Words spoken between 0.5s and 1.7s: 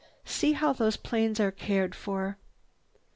how those planes are